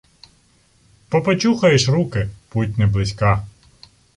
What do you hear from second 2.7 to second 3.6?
не близька.